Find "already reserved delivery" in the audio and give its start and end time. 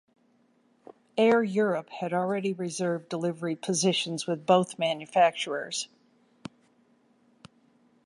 2.11-3.55